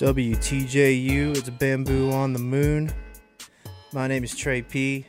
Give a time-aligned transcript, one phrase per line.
[0.00, 2.90] WTJU, it's a Bamboo on the Moon.
[3.92, 5.04] My name is Trey P.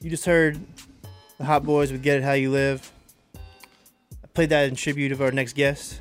[0.00, 0.58] You just heard
[1.36, 2.90] the Hot Boys with Get It How You Live.
[3.34, 6.00] I played that in tribute of our next guest.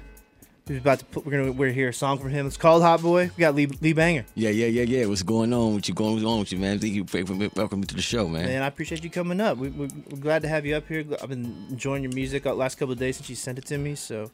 [0.69, 2.47] Who's about to put, we're gonna we're hear a song from him.
[2.47, 3.29] It's called Hot Boy.
[3.35, 4.23] We got Lee, LeeBangah.
[4.35, 5.05] Yeah, yeah, yeah, yeah.
[5.07, 5.95] What's going on with you?
[5.95, 6.79] Going on with you, man?
[6.79, 7.49] Thank you for me.
[7.57, 8.45] welcome to the show, man.
[8.45, 9.57] Man, I appreciate you coming up.
[9.57, 11.03] We, we, are glad to have you up here.
[11.21, 13.77] I've been enjoying your music the last couple of days since you sent it to
[13.77, 13.95] me.
[13.95, 14.31] So,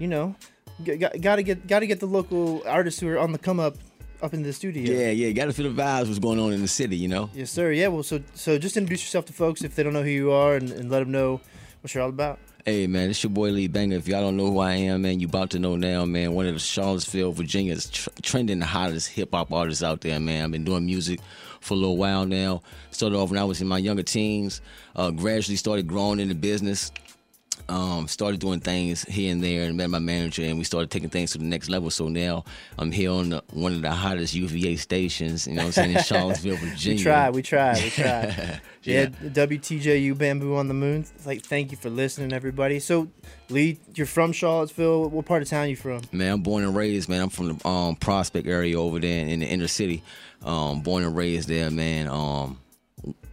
[0.00, 0.34] you know,
[0.82, 3.60] got, got to get got to get the local artists who are on the come
[3.60, 3.76] up
[4.22, 4.92] up in the studio.
[4.92, 5.30] Yeah, yeah.
[5.30, 6.06] Got to feel the vibes.
[6.06, 6.96] What's going on in the city?
[6.96, 7.30] You know.
[7.32, 7.70] Yes, sir.
[7.70, 7.88] Yeah.
[7.88, 10.56] Well, so so just introduce yourself to folks if they don't know who you are,
[10.56, 11.40] and, and let them know
[11.82, 12.40] what you're all about.
[12.66, 13.94] Hey man, it's your boy LeeBangah.
[13.94, 16.34] If y'all don't know who I am, man, you about to know now, man.
[16.34, 20.44] One of the Charlottesville, Virginia's tr- trending the hottest hip hop artists out there, man.
[20.44, 21.20] I've been doing music
[21.60, 22.60] for a little while now.
[22.90, 24.60] Started off when I was in my younger teens.
[24.94, 26.92] Uh, gradually started growing in the business
[27.68, 31.10] um, started doing things here and there and met my manager and we started taking
[31.10, 31.90] things to the next level.
[31.90, 32.44] So now
[32.78, 35.96] I'm here on the, one of the hottest UVA stations, you know what I'm saying,
[35.96, 36.98] in Charlottesville, Virginia.
[36.98, 38.02] we try, we try, we try.
[38.04, 38.58] yeah.
[38.82, 41.00] yeah, WTJU Bamboo on the Moon.
[41.00, 42.80] It's Like, thank you for listening, everybody.
[42.80, 43.08] So,
[43.48, 45.08] Lee, you're from Charlottesville.
[45.10, 46.02] What part of town you from?
[46.12, 47.22] Man, I'm born and raised, man.
[47.22, 50.02] I'm from the um, Prospect area over there in the inner city.
[50.42, 52.08] Um, born and raised there, man.
[52.08, 52.58] Um,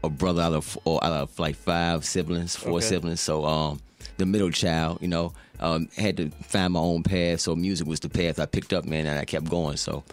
[0.04, 2.86] a brother out of, out of like five siblings, four okay.
[2.86, 3.22] siblings.
[3.22, 3.80] So, um,
[4.18, 5.34] the middle child, you know.
[5.60, 8.86] Um, had to find my own path, so music was the path I picked up,
[8.86, 9.78] man, and I kept going.
[9.78, 10.04] So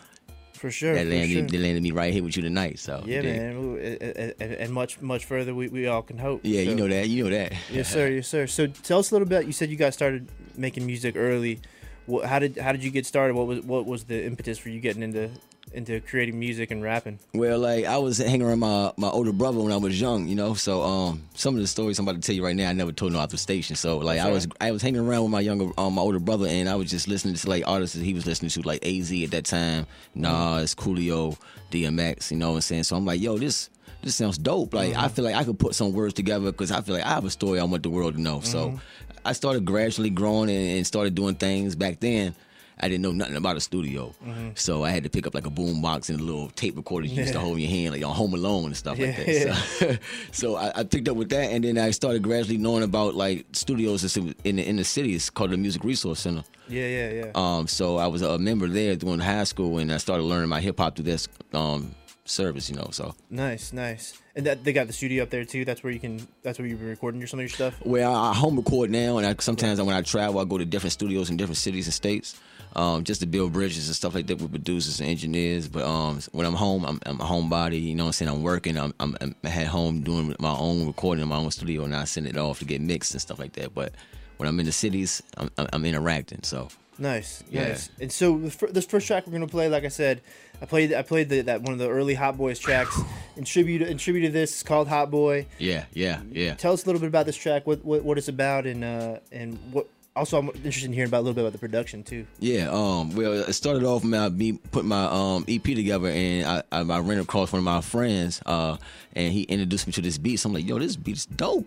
[0.55, 1.43] for sure, that landed, sure.
[1.43, 2.79] that landed me right here with you tonight.
[2.79, 6.41] So yeah, man, and, and, much much further we, we all can hope.
[6.43, 6.71] Yeah, so.
[6.71, 7.53] you know that, you know that.
[7.71, 8.47] yes, sir, yes, sir.
[8.47, 9.45] So tell us a little bit.
[9.45, 11.61] You said you guys started making music early.
[12.07, 13.35] What, how did how did you get started?
[13.37, 15.31] What was what was the impetus for you getting into
[15.73, 17.19] into creating music and rapping?
[17.33, 20.35] Well, like I was hanging around my, my older brother when I was young, you
[20.35, 20.55] know.
[20.55, 22.93] So um, some of the stories I'm about to tell you right now, I never
[22.93, 23.77] told no other station.
[23.77, 26.21] So like That's I was I was hanging around with my younger um, my older
[26.21, 28.85] brother, and I was just listening to like artists that he was listening to, like
[28.85, 29.87] AZ at that time.
[30.15, 31.37] Nas, Coolio,
[31.71, 32.31] DMX.
[32.31, 32.83] You know what I'm saying?
[32.85, 33.71] So I'm like, yo, this
[34.03, 34.75] this sounds dope.
[34.75, 35.01] Like mm-hmm.
[35.01, 37.25] I feel like I could put some words together because I feel like I have
[37.25, 38.39] a story I want the world to know.
[38.39, 38.47] Mm-hmm.
[38.47, 38.81] So
[39.25, 42.35] I started gradually growing and, and started doing things back then
[42.81, 44.51] I didn't know nothing about a studio, mm-hmm.
[44.55, 47.07] so I had to pick up like a boom box and a little tape recorder
[47.07, 47.21] you yeah.
[47.23, 49.07] used to hold in your hand, like on Home Alone and stuff yeah.
[49.07, 49.59] like that.
[49.79, 49.97] So,
[50.33, 53.47] so I, I, picked up with that, and then I started gradually knowing about like
[53.53, 55.15] studios in the in the city.
[55.15, 56.45] It's called the Music Resource Center.
[56.69, 57.31] Yeah, yeah, yeah.
[57.35, 60.61] Um, so I was a member there during high school, and I started learning my
[60.61, 62.89] hip hop through this um service, you know.
[62.91, 64.21] So nice, nice.
[64.37, 65.65] And that they got the studio up there too.
[65.65, 66.27] That's where you can.
[66.43, 67.81] That's where you've been recording your, some of your stuff.
[67.85, 69.85] Well, I, I home record now, and I, sometimes yeah.
[69.85, 72.41] when I travel, I go to different studios in different cities and states
[72.77, 75.69] um, just to build bridges and stuff like that with producers and engineers.
[75.69, 77.83] But um, when I'm home, I'm, I'm, a homebody.
[77.83, 78.31] You know what I'm saying?
[78.31, 78.77] I'm working.
[78.77, 82.05] I'm, I'm, I'm at home doing my own recording in my own studio, and I
[82.05, 83.75] send it off to get mixed and stuff like that.
[83.75, 83.95] But
[84.37, 86.43] when I'm in the cities, I'm, I'm interacting.
[86.43, 86.69] So
[86.99, 87.69] nice, yeah.
[87.69, 87.91] nice.
[88.01, 90.21] And so this first track we're gonna play, like I said,
[90.61, 93.01] I played I played the, that one of the early Hot Boys tracks.
[93.37, 95.47] in tribute in tribute to this, it's called Hot Boy.
[95.59, 96.55] Yeah, yeah, yeah.
[96.55, 97.67] Tell us a little bit about this track.
[97.67, 101.19] What what, what it's about, and uh, and what also I'm interested in hearing about
[101.19, 102.27] a little bit about the production too.
[102.39, 106.63] Yeah, um, well, it started off with me putting my um EP together, and I,
[106.73, 108.77] I, I ran across one of my friends, uh,
[109.15, 110.37] and he introduced me to this beat.
[110.37, 111.67] So I'm like, yo, this beat's dope.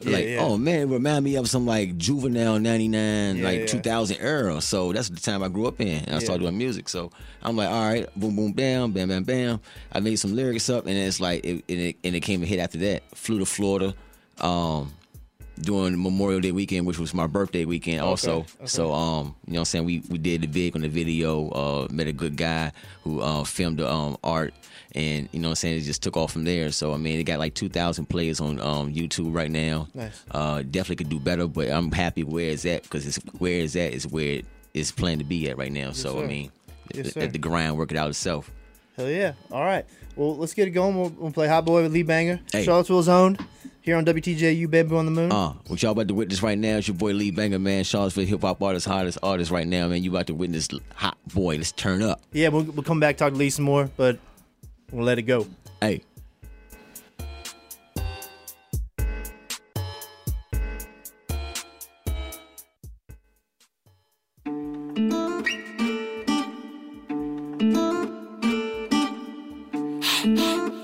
[0.00, 0.38] Yeah, like, yeah.
[0.40, 4.60] oh man, remind me of some like juvenile '99, yeah, like 2000 era.
[4.60, 6.88] So that's the time I grew up in, and I started doing music.
[6.88, 7.10] So
[7.42, 9.60] I'm like, all right, boom, boom, bam, bam, bam, bam.
[9.92, 12.46] I made some lyrics up, and it's like, it, and, it, and it came a
[12.46, 13.02] hit after that.
[13.14, 13.94] Flew to Florida.
[14.40, 14.92] Um,
[15.60, 18.40] during Memorial Day weekend, which was my birthday weekend also.
[18.40, 18.66] Okay, okay.
[18.66, 21.48] So um, you know what I'm saying, we we did the big on the video,
[21.50, 22.72] uh met a good guy
[23.04, 24.54] who uh filmed the um art
[24.94, 26.70] and you know what I'm saying, it just took off from there.
[26.72, 29.88] So I mean it got like two thousand plays on um YouTube right now.
[29.94, 30.24] Nice.
[30.30, 33.76] Uh definitely could do better, but I'm happy where it's at because it's where it's
[33.76, 35.88] at is where it is planned to be at right now.
[35.88, 36.24] Yes, so sir.
[36.24, 36.50] I mean
[36.94, 38.50] yes, let the grind work it out itself.
[38.96, 39.32] Hell yeah.
[39.50, 39.84] All right.
[40.16, 40.96] Well let's get it going.
[40.98, 42.40] We'll, we'll play Hot Boy with LeeBangah.
[42.52, 42.64] Hey.
[42.64, 43.38] Charlottesville's own
[43.82, 45.30] here on WTJU Bamboo on the Moon.
[45.30, 47.84] Uh, what y'all about to witness right now is your boy LeeBangah, man.
[47.84, 50.02] Charlottesville hip hop artist, hottest artist right now, man.
[50.02, 51.56] You about to witness hot boy.
[51.56, 52.22] Let's turn up.
[52.32, 54.18] Yeah, we'll, we'll come back talk to Lee some more, but
[54.90, 55.46] we'll let it go.
[55.80, 56.02] Hey.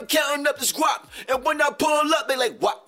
[0.00, 1.04] I'm counting up this guap.
[1.28, 2.79] And when I pull up, they like, what,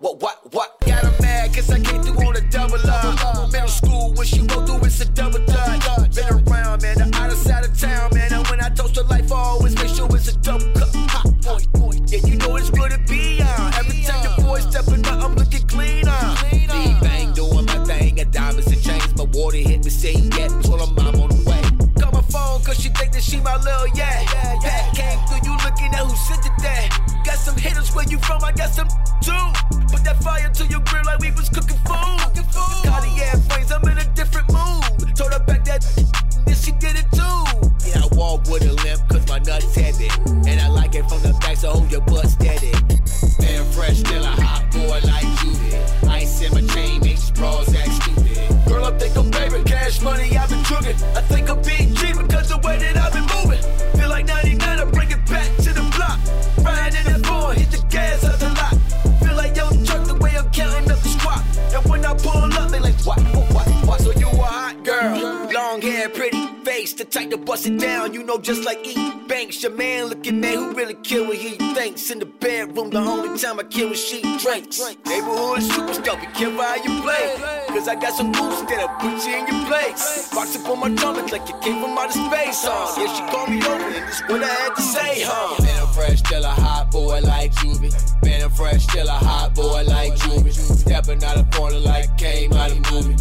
[68.42, 72.10] just like E Banks, your man looking man who really kill what he thinks.
[72.10, 74.80] In the bedroom, the only time I kill when she drinks.
[75.06, 77.64] Neighborhood superstar, be careful how you play.
[77.68, 80.28] Cause I got some moves that'll put you in your place.
[80.34, 83.00] Box up on my drum, like you came from outer space, huh?
[83.00, 85.62] Yeah, she called me over, and this what I had to say, huh?
[85.62, 88.24] Man, I'm fresh, still a hot boy like Juvie.
[88.24, 90.52] Man, I'm fresh, still a hot boy like Juvie.
[90.52, 93.14] Stepping out of corner like came out of movie.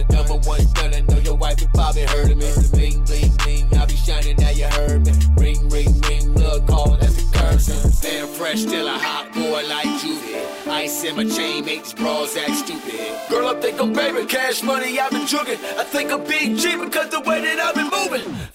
[0.00, 0.10] It.
[0.10, 2.50] Number one stunner, know your wife and Bobby heard of me.
[2.72, 5.12] Bling, bling, bling, I be shining, now you heard me.
[5.36, 8.02] Ring, ring, ring, look, call, that's a curse.
[8.02, 10.34] Man, fresh, still a hot boy like Judy.
[10.70, 13.18] Ice in my chain, make these bras act stupid.
[13.28, 15.58] Girl, I think I'm baby, cash money, I've been jugging.
[15.78, 18.53] I think I'm cheap because the way that I've been moving.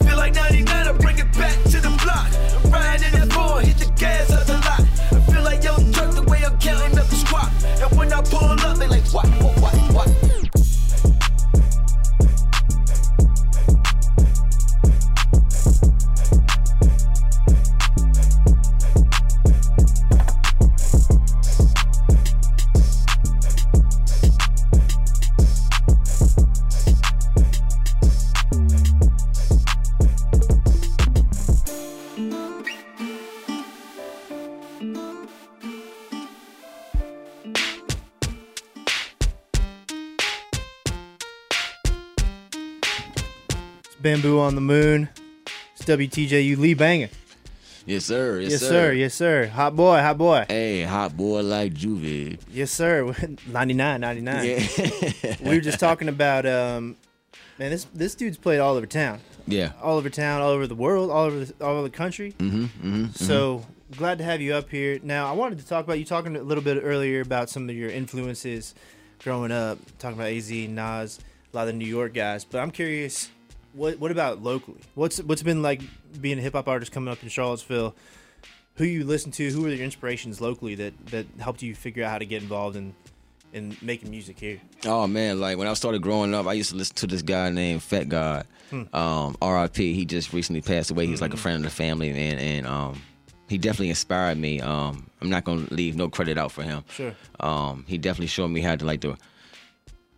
[45.89, 47.09] WTJU LeeBangah.
[47.87, 48.39] Yes, sir.
[48.39, 48.91] Yes, Yes, sir.
[48.93, 49.47] Yes, sir.
[49.47, 49.97] Hot boy.
[49.99, 50.45] Hot boy.
[50.47, 52.37] Hey, hot boy like Juvie.
[52.51, 53.11] Yes, sir.
[53.47, 54.45] 99, 99.
[54.45, 55.35] Yeah.
[55.41, 56.95] We were just talking about, um,
[57.57, 59.19] man, this this dude's played all over town.
[59.47, 59.71] yeah.
[59.81, 62.33] All over town, all over the world, all over the, all over the country.
[62.37, 63.65] Mm-hmm, mm-hmm, So
[63.97, 64.99] glad to have you up here.
[65.01, 67.75] Now, I wanted to talk about you talking a little bit earlier about some of
[67.75, 68.75] your influences
[69.23, 71.19] growing up, talking about AZ, Nas,
[71.51, 72.45] a lot of the New York guys.
[72.45, 73.31] But I'm curious,
[73.73, 74.79] what what about locally?
[74.95, 75.81] What's what's been like
[76.19, 77.95] being a hip hop artist coming up in Charlottesville?
[78.75, 79.49] Who you listen to?
[79.49, 82.75] Who are your inspirations locally that that helped you figure out how to get involved
[82.75, 82.93] in
[83.53, 84.59] in making music here?
[84.85, 87.49] Oh man, like when I started growing up, I used to listen to this guy
[87.49, 88.45] named Fat God.
[88.71, 89.93] Um, R.I.P.
[89.95, 91.07] He just recently passed away.
[91.07, 93.01] He's like a friend of the family, man, and um,
[93.47, 94.61] he definitely inspired me.
[94.61, 96.83] Um, I'm not gonna leave no credit out for him.
[96.89, 97.15] Sure.
[97.39, 99.17] Um, he definitely showed me how to like to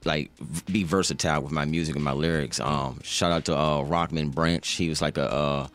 [0.05, 0.31] like
[0.71, 2.59] be versatile with my music and my lyrics.
[2.59, 4.67] Um, shout out to uh, Rockman Branch.
[4.67, 5.67] He was like a uh,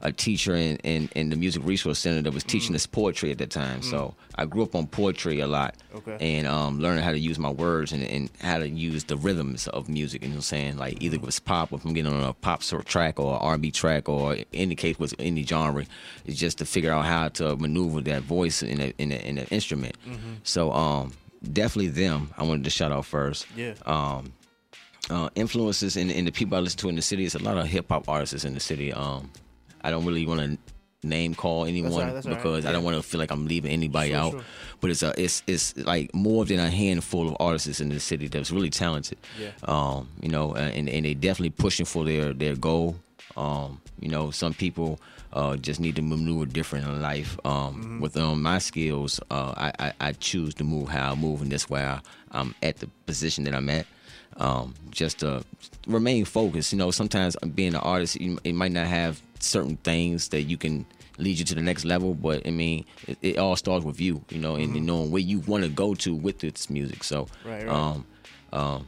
[0.00, 3.38] a teacher in, in, in the music resource center that was teaching us poetry at
[3.38, 3.80] that time.
[3.80, 6.18] So I grew up on poetry a lot Okay.
[6.20, 9.66] and um, learning how to use my words and, and how to use the rhythms
[9.68, 10.20] of music.
[10.20, 10.76] You know what I'm saying?
[10.76, 13.38] Like either if it's pop, if I'm getting on a pop sort of track or
[13.42, 15.86] R&B track or in the case with any genre,
[16.26, 19.38] it's just to figure out how to maneuver that voice in a, in a, in
[19.38, 19.96] an instrument.
[20.42, 21.14] So um,
[21.52, 22.30] definitely them.
[22.36, 23.46] I wanted to shout out first.
[23.56, 23.74] Yeah.
[23.86, 24.32] Um,
[25.10, 27.24] uh, influences in, in the people I listen to in the city.
[27.26, 28.92] It's a lot of hip hop artists in the city.
[28.92, 29.30] Um,
[29.82, 30.58] I don't really want to
[31.06, 32.42] name call anyone all right, that's all right.
[32.42, 34.32] because I don't want to feel like I'm leaving anybody Sure, out.
[34.32, 34.44] sure.
[34.80, 38.28] But it's a it's it's like more than a handful of artists in the city
[38.28, 39.18] that's really talented.
[39.38, 39.50] Yeah.
[39.64, 42.96] Um, you know, and and they definitely pushing for their their goal.
[43.36, 45.00] Um, you know, some people
[45.32, 47.38] uh, just need to maneuver different in life.
[47.44, 48.00] Um, Mm-hmm.
[48.00, 51.50] With um, my skills, uh, I, I I choose to move how I move, and
[51.50, 52.00] that's why I,
[52.32, 53.86] I'm at the position that I'm at.
[54.36, 55.44] Um, just to
[55.86, 56.72] remain focused.
[56.72, 60.56] You know, sometimes being an artist, you, it might not have certain things that you
[60.56, 60.84] can
[61.18, 64.24] lead you to the next level, but I mean, it, it all starts with you.
[64.30, 67.04] You know, and, and knowing where you want to go to with this music.
[67.04, 67.48] So, Mm-hmm.
[67.48, 67.74] Right, right.
[67.76, 68.06] um,
[68.52, 68.86] um,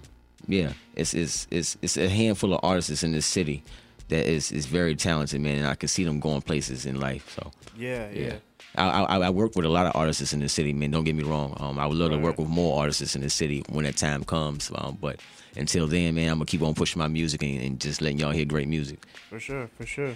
[0.49, 3.63] yeah, it's it's it's it's a handful of artists in this city
[4.09, 7.31] that is is very talented, man, and I can see them going places in life.
[7.31, 8.27] So Yeah, yeah.
[8.27, 8.35] yeah.
[8.79, 10.91] I, I, I work with a lot of artists in the city, man.
[10.91, 11.57] Don't get me wrong.
[11.61, 14.23] Um, I would love to work with more artists in the city when that time
[14.23, 14.71] comes.
[14.75, 15.21] Um, but
[15.57, 18.33] until then, man, I'm gonna keep on pushing my music and, and just letting y'all
[18.33, 19.07] hear great music.
[19.31, 20.15] For sure, for sure.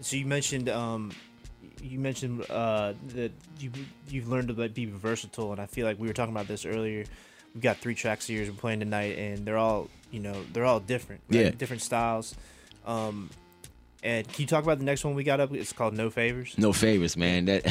[0.00, 1.12] So you mentioned um,
[1.82, 3.70] you mentioned uh, that you
[4.08, 7.04] you've learned to be versatile, and I feel like we were talking about this earlier.
[7.54, 10.80] We've got three tracks here we're playing tonight, and they're all you know they're all
[10.80, 11.46] different, right?
[11.46, 11.50] Yeah.
[11.50, 12.34] different styles.
[12.88, 13.28] Um,
[14.02, 15.52] and can you talk about the next one we got up?
[15.52, 16.56] It's called No Favors.
[16.56, 17.44] No favors, man.
[17.44, 17.64] That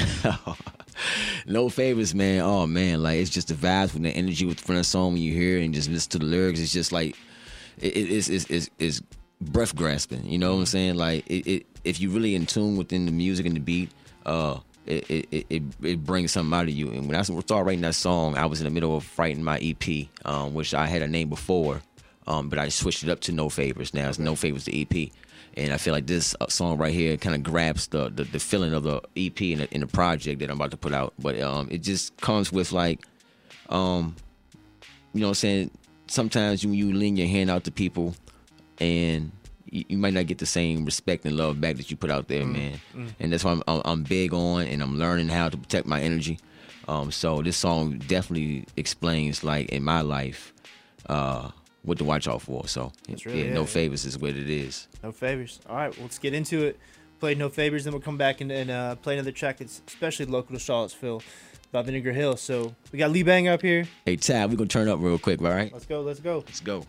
[1.48, 2.42] no favors, man.
[2.42, 5.22] Oh man, like it's just the vibes with the energy with from the song when
[5.22, 6.60] you hear it and just listen to the lyrics.
[6.60, 7.16] It's just like
[7.80, 9.02] it, it, it's, it's it's it's
[9.42, 10.26] breath grasping.
[10.26, 10.96] You know what I'm saying?
[10.96, 13.90] Like it, it if you really in tune within the music and the beat,
[14.26, 14.60] uh.
[14.86, 16.90] It, it, it, it, it brings something out of you.
[16.90, 19.58] And when I started writing that song, I was in the middle of writing my
[19.58, 21.82] EP, um, which I had a name before,
[22.28, 23.94] um, but I switched it up to No Favors.
[23.94, 25.12] Now it's No Favors the EP,
[25.56, 28.40] and I feel like this uh, song right here kind of grabs the, the the
[28.40, 31.14] feeling of the EP in the, in the project that I'm about to put out.
[31.20, 33.06] But um, it just comes with like,
[33.70, 34.16] um,
[35.14, 35.72] you know, what I'm saying
[36.08, 38.16] sometimes when you lean your hand out to people,
[38.80, 39.32] and
[39.70, 42.28] you, you might not get the same respect and love back that you put out
[42.28, 42.80] there, man.
[43.20, 46.02] And that's why I'm, I'm I'm big on, and I'm learning how to protect my
[46.02, 46.40] energy.
[46.88, 50.54] Um, so this song definitely explains like in my life,
[51.10, 51.52] uh,
[51.88, 52.68] what to watch out for.
[52.68, 52.92] So
[53.26, 54.88] really yeah, no favors is what it is.
[55.04, 55.60] No favors.
[55.70, 56.78] All right, well, let's get into it.
[57.20, 60.28] Play No Favors, then we'll come back and, and uh, play another track that's especially
[60.28, 61.24] local to Charlottesville
[61.72, 62.38] by Vinegar Hill.
[62.38, 63.88] So we got Lee Bang up here.
[64.06, 65.74] Hey, Tab, we're gonna turn up real quick, all right?
[65.74, 66.44] Let's go, let's go.
[66.46, 66.84] Let's go.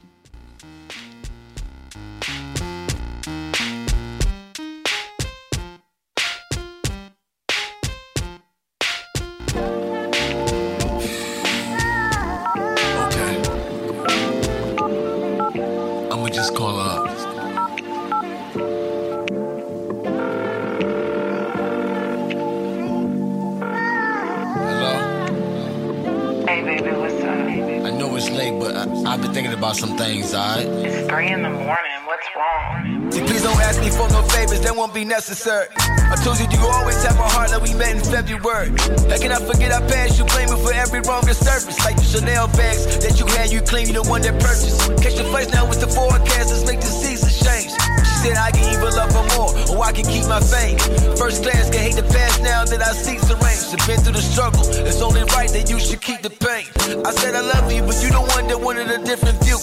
[35.28, 35.68] Necessary.
[36.08, 38.73] I told you you always have my heart like we met in February.
[39.12, 40.16] How can I forget our past?
[40.16, 41.76] You blame me for every wrong to surface.
[41.85, 44.80] Like the Chanel bags that you had, you claim you the one that purchased.
[45.04, 47.68] Catch the flights now with the forecasters, make the seasons change.
[48.08, 50.80] She said I can even love her more, or I can keep my fame.
[51.20, 53.68] First class can hate the past now that I see the range.
[53.68, 56.64] I've been through the struggle, it's only right that you should keep the pain.
[57.04, 59.61] I said I love you, but you the one that wanted a different view.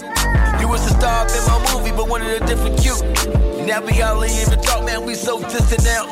[0.62, 3.14] You was the star in my movie, but wanted a different cue.
[3.65, 6.05] Now we hardly even talk, man, we so distant now.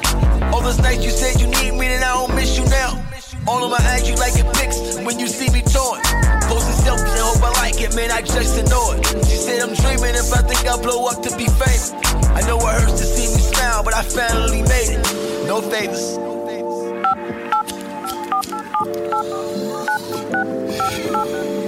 [0.51, 2.98] All those nights you said you need me, then I don't miss you now.
[3.48, 6.01] All of my eyes, you like it pics when you see me torn.
[6.50, 9.05] Posting selfies and hope I like it, man, I just ignore it.
[9.27, 11.93] She said I'm dreaming if I think I'll blow up to be famous.
[12.33, 15.48] I know it hurts to see me smile, but I finally made it.
[15.48, 16.17] No favors.
[21.13, 21.62] Call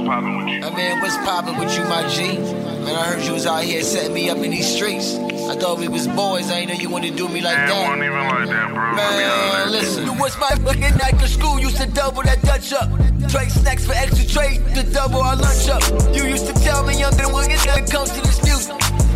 [0.00, 0.60] What's poppin' with you?
[0.60, 2.38] Man, what's poppin' with you, my G?
[2.38, 5.16] Man, I heard you was out here setting me up in these streets.
[5.44, 7.68] I thought we was boys, I ain't know you wanted to do me like Man,
[7.68, 7.82] that.
[7.84, 8.96] wasn't even like that, bro.
[8.96, 9.30] Man,
[9.60, 9.72] honest.
[9.72, 10.04] listen.
[10.06, 12.88] You was my fucking night to school, used to double that Dutch up.
[13.28, 15.84] Trade snacks for extra trade to double our lunch up.
[16.16, 18.72] You used to tell me I'm get when it comes to this music.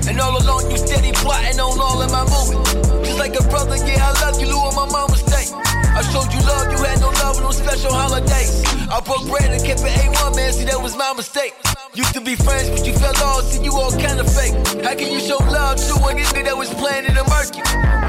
[0.07, 2.61] And all along you steady plotting on all of my movies.
[3.09, 5.49] Just like a brother, yeah, I love you, Lou, on my mama's day.
[5.97, 8.65] I showed you love, you had no love on special holidays.
[8.91, 10.64] I broke bread and kept it A1, man, see that
[10.95, 11.55] was my mistake.
[11.95, 14.55] Used to be friends, but you fell off, see you all kind of fake.
[14.83, 17.65] How can you show love to a nigga that was planning to murk you?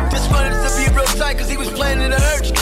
[0.10, 2.56] Just wanted to be real tight, cause he was planning to hurt you.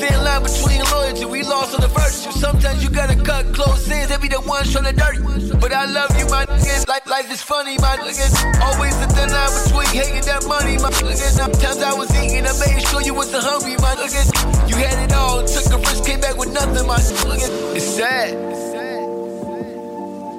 [0.00, 2.32] Thin line between loyalty, we lost on the virtue.
[2.32, 5.54] Sometimes you gotta cut close ends, they be the ones trying to dirt you.
[5.56, 6.88] But I love you, my niggas.
[6.88, 8.34] Life, life is funny, my niggas.
[8.60, 11.36] Always the thin line between hating that money, my niggas.
[11.40, 14.28] Sometimes I was eating, I made sure you wasn't hungry, my niggas.
[14.68, 17.76] You had it all, took a risk, came back with nothing, my niggas.
[17.76, 18.63] It's sad.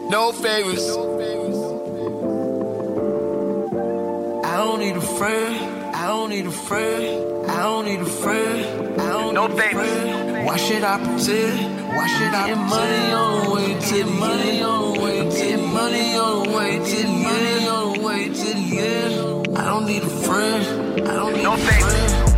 [0.10, 0.90] No favors.
[4.46, 5.96] I don't need a friend.
[5.96, 7.50] I don't need a friend.
[7.50, 9.00] I don't need a friend.
[9.02, 9.90] I don't No need a favors.
[9.90, 10.46] friend.
[10.46, 11.88] Why should I pretend?
[11.96, 16.16] Why should I get money on the way to money on the way to money
[16.18, 19.58] on the way to money on the way to the end?
[19.58, 21.02] I don't need a friend.
[21.08, 21.94] I don't need No a favors.
[21.94, 22.35] friend.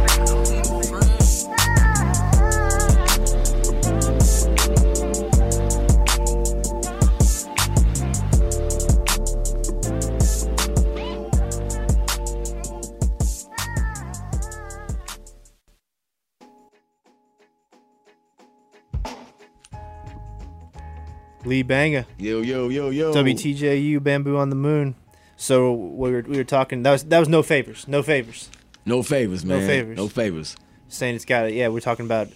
[21.43, 23.13] LeeBangah, Yo, yo, yo, yo.
[23.13, 24.95] WTJU, Bamboo on the Moon.
[25.37, 26.83] So we were we were talking.
[26.83, 28.49] That was that was no favors, no favors.
[28.85, 29.59] No favors, man.
[29.59, 29.97] No favors.
[29.97, 30.55] No favors.
[30.89, 31.53] Saying it's got it.
[31.53, 32.29] Yeah, we're talking about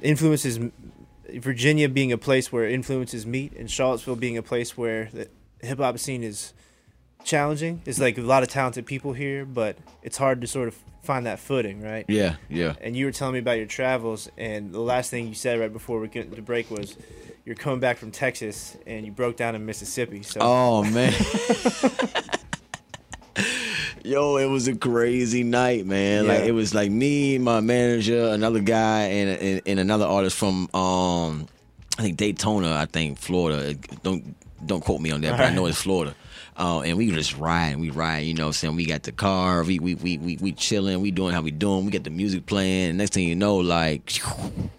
[0.00, 0.58] influences.
[1.34, 5.28] Virginia being a place where influences meet, and Charlottesville being a place where the
[5.60, 6.54] hip hop scene is
[7.24, 7.82] challenging.
[7.84, 11.26] It's like a lot of talented people here, but it's hard to sort of find
[11.26, 12.04] that footing, right?
[12.08, 12.74] Yeah, yeah.
[12.80, 15.72] and you were telling me about your travels, and the last thing you said right
[15.72, 16.96] before we get to break was
[17.46, 20.22] you're coming back from Texas and you broke down in Mississippi.
[20.22, 21.14] So Oh man.
[24.04, 26.28] Yo, it was a crazy night, man.
[26.28, 30.68] Like it was like me, my manager, another guy, and, and and another artist from
[30.74, 31.48] um,
[31.98, 33.74] I think Daytona, I think Florida.
[34.02, 36.14] Don't don't quote me on that, but I know it's Florida.
[36.58, 38.76] Uh, and we just riding, we ride, you know what I'm saying?
[38.76, 41.84] We got the car, we we we we, we chilling, we doing how we doing,
[41.84, 44.18] we got the music playing, next thing you know, like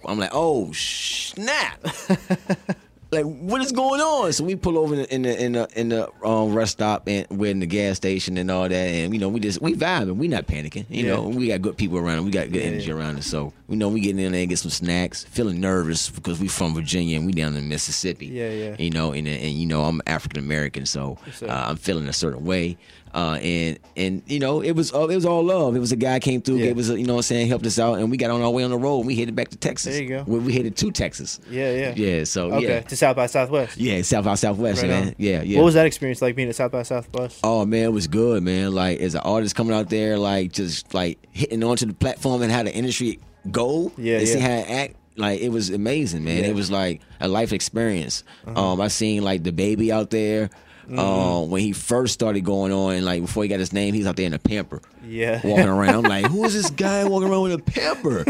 [0.05, 1.85] I'm like, oh snap.
[3.11, 4.33] like what is going on?
[4.33, 7.07] So we pull over in the in the in the, in the um, rest stop
[7.07, 9.73] and we're in the gas station and all that, and you know we just we
[9.75, 10.85] vibing, we not panicking.
[10.89, 11.15] You Yeah.
[11.15, 13.27] know we got good people around, we got good Yeah, energy around us.
[13.27, 16.47] So we know we getting in there and get some snacks, feeling nervous because we
[16.47, 18.27] from Virginia and we down in Mississippi.
[18.27, 18.75] Yeah, yeah.
[18.77, 22.43] You know, and and you know I'm African American, so uh, I'm feeling a certain
[22.43, 22.77] way.
[23.17, 25.75] Uh, and and you know it was all it was all love.
[25.75, 26.65] It was a guy came through, Yeah.
[26.67, 28.43] gave us a, you know what I'm saying, helped us out, and we got on
[28.43, 28.99] our way on the road.
[28.99, 29.95] and We headed back to Texas.
[29.95, 30.23] There you go.
[30.27, 31.39] We, we headed to Texas.
[31.49, 32.23] yeah, yeah, Yeah.
[32.25, 32.79] So Okay, yeah.
[32.81, 33.75] to South by Southwest.
[33.75, 35.07] Yeah, South by Southwest, Right man.
[35.07, 35.15] on.
[35.17, 35.57] Yeah, yeah.
[35.57, 37.39] What was that experience like being at South by Southwest?
[37.43, 38.75] Oh man, it was good, man.
[38.75, 42.51] Like as an artist coming out there, like just like hitting onto the platform and
[42.51, 43.19] how the industry
[43.49, 43.91] go.
[43.97, 44.95] Yeah, and see how it act.
[45.15, 46.35] Like it was amazing, man.
[46.35, 46.41] Yeah.
[46.41, 46.51] Uh-huh.
[46.51, 48.23] It was like a life experience.
[48.45, 50.51] Um, I seen like DaBaby out there.
[50.87, 50.99] Mm-hmm.
[50.99, 54.15] Um, when he first started going on, like before he got his name, he's out
[54.15, 55.41] there in a pamper, Yeah.
[55.43, 56.05] walking around.
[56.05, 58.23] I'm like, who is this guy walking around with a pamper?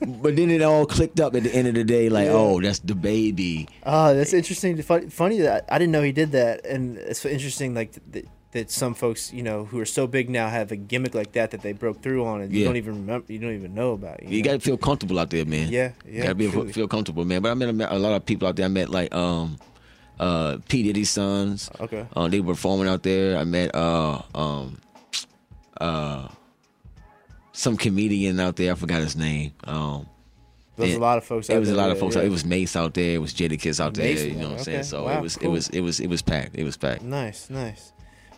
[0.00, 2.32] but then it all clicked up at the end of the day, like, Yeah.
[2.32, 3.68] oh, that's DaBaby.
[3.84, 4.80] Oh, that's interesting.
[4.82, 7.72] Funny, that I didn't know he did that, and it's interesting.
[7.74, 11.14] Like that, that some folks, you know, who are so big now have a gimmick
[11.14, 13.74] like that that they broke through on, and you don't even remember, you don't even
[13.74, 14.22] know about.
[14.22, 14.44] You, You know?
[14.50, 15.68] got to feel comfortable out there, man.
[15.70, 16.72] Yeah, yeah, Got to be truly.
[16.72, 17.42] feel comfortable, man.
[17.42, 18.64] But I met, I met a lot of people out there.
[18.64, 19.58] I met like um,
[20.18, 21.70] uh, P Diddy's sons.
[21.80, 22.06] Okay.
[22.14, 23.36] Uh, they were performing out there.
[23.38, 24.78] I met uh, um,
[25.80, 26.28] uh,
[27.52, 28.72] some comedian out there.
[28.72, 29.52] I forgot his name.
[29.64, 30.06] Um,
[30.76, 31.48] There's it- a lot of folks.
[31.48, 32.16] It was a lot of folks.
[32.16, 33.14] It was Mase out there.
[33.14, 34.04] It was Jadakiss out there.
[34.12, 34.62] Mase, you know what I'm okay.
[34.64, 34.82] saying?
[34.84, 35.48] So Wow, it was cool.
[35.48, 36.54] it was it was it was packed.
[36.56, 37.02] It was packed.
[37.02, 37.92] Nice, nice.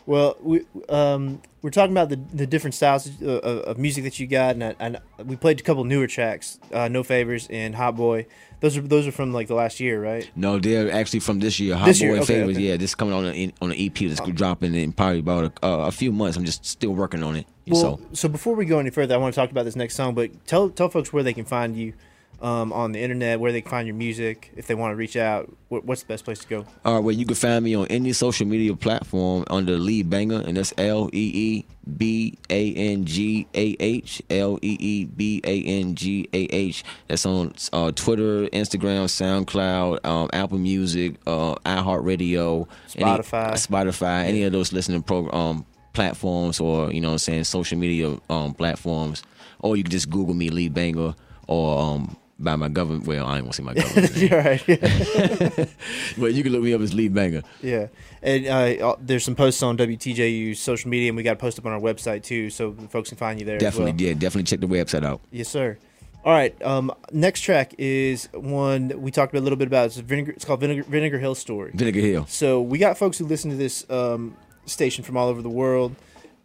[0.08, 4.18] Well, we um, we're talking about the the different styles of, of, of music that
[4.18, 7.74] you got, and, I, and we played a couple newer tracks, uh, "No Favors" and
[7.74, 8.24] "Hot Boy."
[8.60, 10.28] Those are those are from like the last year, right?
[10.34, 11.76] No, they're actually from this year.
[11.76, 12.56] Hot This Boy year, okay, Favors.
[12.56, 12.68] okay.
[12.68, 15.66] Yeah, this is coming on a, on an EP that's dropping in probably about a,
[15.66, 16.38] uh, a few months.
[16.38, 17.46] I'm just still working on it.
[17.66, 19.94] Well, so so before we go any further, I want to talk about this next
[19.94, 21.92] song, but tell tell folks where they can find you
[22.40, 25.16] um, on the internet, where they can find your music, if they want to reach
[25.16, 25.52] out.
[25.68, 26.66] What, what's the best place to go?
[26.84, 30.56] All right, well, you can find me on any social media platform under LeeBangah, and
[30.56, 31.64] that's L E E
[31.96, 34.22] B A N G A H.
[34.30, 36.84] L E E B A N G A H.
[37.08, 43.52] That's on uh, Twitter, Instagram, SoundCloud, um, Apple Music, uh, iHeartRadio, any- Spotify.
[43.52, 47.78] Spotify, any of those listening program um, platforms, or you know, what I'm saying social
[47.78, 49.22] media um, platforms,
[49.60, 51.14] or you can just Google me, LeeBangah,
[51.48, 53.06] or um, by my government.
[53.06, 54.16] Well, I ain't gonna say my government.
[54.16, 55.68] You're right.
[56.18, 57.44] But you can look me up as LeeBangah.
[57.62, 57.88] yeah.
[58.22, 61.66] And uh, there's some posts on WTJU's social media, and we got a post up
[61.66, 63.58] on our website too, so folks can find you there.
[63.58, 64.08] Definitely, as well.
[64.08, 65.20] yeah, definitely check the website out.
[65.30, 65.78] Yes, sir.
[66.24, 66.60] All right.
[66.62, 69.86] Um, next track is one that we talked a little bit about.
[69.86, 70.32] It's Vinegar.
[70.32, 71.70] It's called Vinegar, Vinegar Hill Story.
[71.74, 72.26] Vinegar Hill.
[72.28, 75.94] So we got folks who listen to this um, station from all over the world,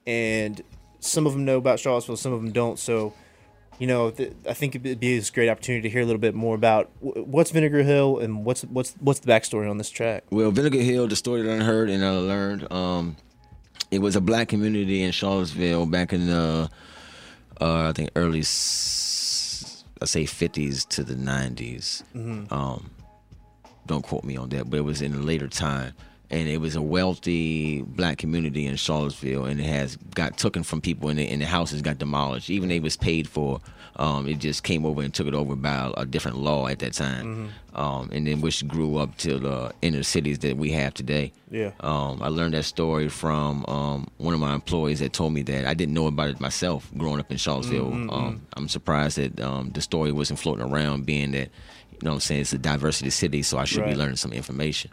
[0.06, 0.62] and
[1.00, 2.78] some of them know about Charlottesville, some of them don't.
[2.78, 3.14] So,
[3.80, 6.36] you know, th- I think it'd be this great opportunity to hear a little bit
[6.36, 10.24] more about wh- what's Vinegar Hill and what's what's what's the backstory on this track.
[10.30, 13.18] Well, Vinegar Hill, the story that I heard and I learned, um,
[13.92, 16.70] it was a black community in Charlottesville back in the,
[17.62, 22.04] uh, I think early, s- I say fifties to the 90s.
[22.52, 22.90] Um,
[23.86, 25.94] don't quote me on that, but it was in a later time.
[26.32, 30.82] And it was a wealthy black community in Charlottesville, and it has got taken from
[30.82, 32.50] people, and the, and the houses got demolished.
[32.50, 33.62] Even they was paid for,
[33.98, 36.80] um, it just came over and took it over by a, a different law at
[36.80, 40.96] that time, um, and then which grew up to the inner cities that we have
[40.96, 41.32] today.
[41.52, 41.72] Yeah.
[41.82, 45.66] Um, I learned that story from um, one of my employees that told me that
[45.68, 47.94] I didn't know about it myself growing up in Charlottesville.
[48.12, 51.50] Um, I'm surprised that um, the story wasn't floating around, being that,
[51.92, 53.92] you know what I'm saying, it's a diversity city, so I should Right.
[53.92, 54.90] be learning some information.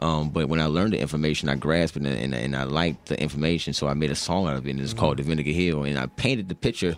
[0.00, 3.06] Um, but when I learned the information, I grasped it and, and, and I liked
[3.06, 5.50] the information, so I made a song out of it, and it's called The Vinegar
[5.52, 5.84] Hill.
[5.84, 6.96] And I painted the picture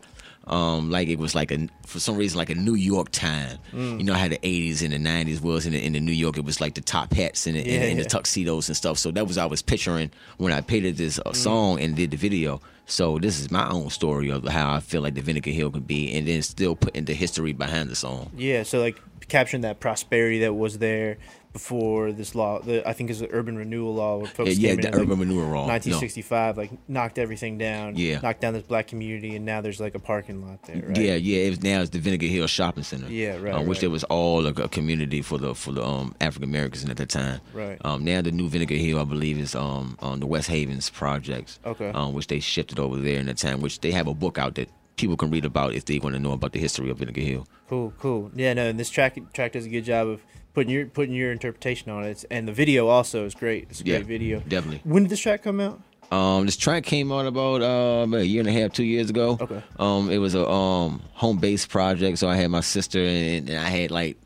[0.49, 3.59] um, like it was like a for some reason like a New York time.
[3.73, 3.99] Mm.
[3.99, 6.39] You know how the '80s and the '90s was in the, in the New York.
[6.39, 8.09] It was like the top hats and the, and, Yeah, and the yeah.
[8.09, 8.97] tuxedos and stuff.
[8.99, 11.27] So that was I was picturing when I painted this Mm.
[11.31, 12.61] uh, song and did the video.
[12.87, 15.81] So this is my own story of how I feel like the Vinegar Hill can
[15.83, 18.31] be, and then still putting the history behind the song.
[18.37, 21.19] Yeah, so like capturing that prosperity that was there
[21.57, 22.61] before this law.
[22.61, 24.19] The, I think is the urban renewal law.
[24.19, 25.64] Where folks Yeah, yeah, the urban renewal law.
[25.64, 25.73] No.
[25.73, 27.97] 1965, like knocked everything down.
[27.97, 28.21] Yeah.
[28.21, 30.83] knocked down this black community, and now there's like a parking lot there.
[30.87, 30.99] Right?
[30.99, 31.45] Yeah, yeah.
[31.47, 33.09] It was, now it's the Vinegar Hill Shopping Center.
[33.09, 33.81] Yeah, right, Uh, which right.
[33.81, 37.09] there was all a, a community for the for the um, African Americans at that
[37.09, 37.40] time.
[37.55, 37.79] Right.
[37.87, 41.59] Um, now the new Vinegar Hill, I believe, is um on the Westhavens projects.
[41.64, 41.88] Okay.
[41.88, 43.62] Um, which they shifted over there in that time.
[43.62, 46.21] Which they have a book out that people can read about if they want to
[46.21, 47.47] know about the history of Vinegar Hill.
[47.69, 48.31] Cool, cool.
[48.35, 50.23] Yeah, no, and this track track does a good job of
[50.55, 53.67] putting your putting your interpretation on it, It's- and the video also is great.
[53.71, 54.41] It's a Yeah, great video.
[54.49, 54.81] definitely.
[54.85, 55.81] When did this track come out?
[56.11, 59.39] Um, this track came out about uh, a year and a half, two years ago.
[59.41, 59.61] Okay.
[59.79, 63.59] Um, it was a um home based project, so I had my sister and, and
[63.59, 64.17] I had like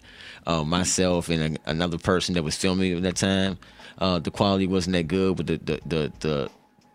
[0.47, 3.59] uh, myself and a, another person that was filming at that time.
[3.99, 6.51] Uh, the quality wasn't that good, but the the the the,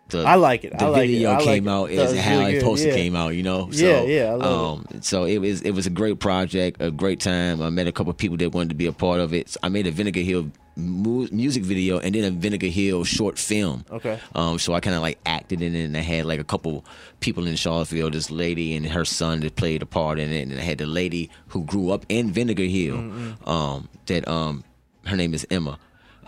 [0.08, 0.78] the I like it.
[0.78, 1.06] The I like it.
[1.08, 1.70] video I like came it.
[1.70, 2.94] out as was how really it Yeah.
[2.94, 3.68] came out, you know.
[3.72, 6.90] Yeah, so, yeah, I love um, So it was it was a great project, a
[6.90, 7.60] great time.
[7.60, 9.48] I met a couple of people that wanted to be a part of it.
[9.50, 13.36] So I made a Vinegar Hill mu- music video and then a Vinegar Hill short
[13.38, 13.84] film.
[13.90, 14.18] Okay.
[14.34, 16.84] Um, so I kind of like acted in it, and I had like a couple
[17.20, 18.10] people in Charlottesville.
[18.10, 20.86] This lady and her son that played a part in it, and I had the
[20.86, 22.96] lady who grew up in Vinegar Hill.
[23.44, 24.62] Um, that um,
[25.06, 25.78] her name is Emma.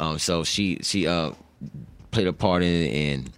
[0.01, 1.31] Um, so she she uh
[2.11, 3.31] played a part in it, and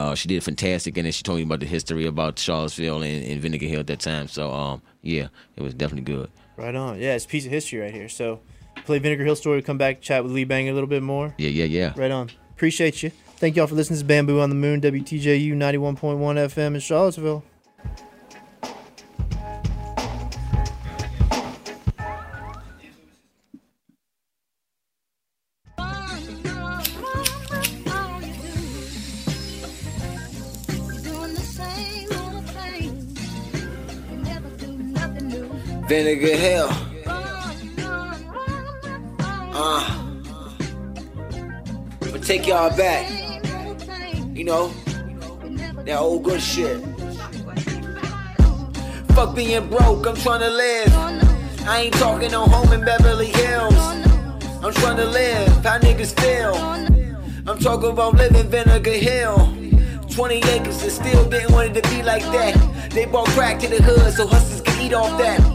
[0.00, 0.96] uh, she did fantastic.
[0.96, 3.86] And then she told me about the history about Charlottesville and, and Vinegar Hill at
[3.88, 4.28] that time.
[4.28, 6.30] So um, yeah, it was definitely good.
[6.56, 6.98] Right on.
[6.98, 8.08] Yeah, it's a piece of history right here.
[8.08, 8.40] So,
[8.84, 9.62] play Vinegar Hill story.
[9.62, 11.34] Come back, chat with Lee Bang a little bit more.
[11.38, 11.92] Yeah, yeah, yeah.
[11.96, 12.30] Right on.
[12.50, 13.10] Appreciate you.
[13.36, 17.42] Thank y'all for listening to Bamboo on the Moon, WTJU 91.1 FM in Charlottesville.
[36.10, 36.68] Vinegar Hill.
[39.54, 40.06] Uh.
[42.00, 43.08] But take y'all back.
[44.34, 44.68] You know,
[45.84, 46.82] that old good shit.
[49.14, 50.92] Fuck being broke, I'm trying to live.
[51.68, 53.74] I ain't talking no home in Beverly Hills.
[54.64, 56.56] I'm trying to live, how niggas feel.
[57.48, 59.56] I'm talking about living Vinegar Hill.
[60.10, 62.90] 20 acres and still didn't want it to be like that.
[62.90, 65.49] They bought crack to the hood so hustlers could eat off that.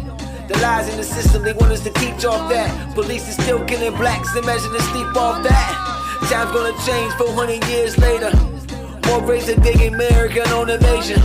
[0.47, 2.93] The lies in the system, they want us to teach off that.
[2.93, 5.95] Police is still killing blacks and measuring sleep off that.
[6.29, 8.31] Time's gonna change 400 years later.
[9.07, 11.21] More race a big American on invasion.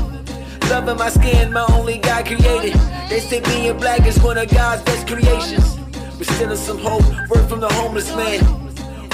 [0.70, 2.74] Loving my skin, my only God created.
[3.10, 5.76] They say being black is one of God's best creations.
[6.16, 8.40] But still some hope, word from the homeless man.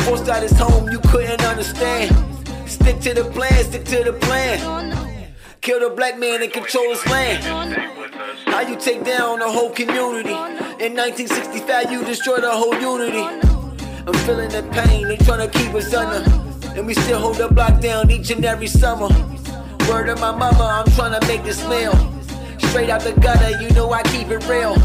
[0.05, 2.15] Forced out his home, you couldn't understand.
[2.69, 4.96] Stick to the plan, stick to the plan.
[5.67, 7.43] Kill the black man and control his land.
[8.45, 10.31] How you take down a whole community?
[10.79, 13.25] In 1965, you destroyed a whole unity.
[14.07, 16.23] I'm feeling the pain, they tryna keep us under.
[16.79, 19.09] And we still hold the block down each and every summer.
[19.91, 21.95] Word of my mama, I'm tryna make this meal.
[22.71, 24.77] Straight out the gutter, you know I keep it real.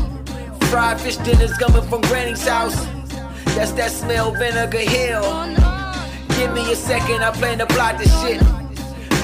[0.72, 2.88] Fried fish dinners coming from Granny's house.
[3.54, 5.22] That's that smell, Vinegar Hill.
[6.39, 8.41] Give me a second, I plan to block this shit.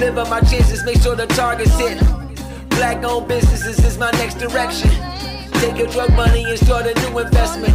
[0.00, 1.98] Live on my chances, make sure the target's hit.
[2.70, 4.90] Black owned businesses is my next direction.
[5.54, 7.74] Take your drug money and start a new investment.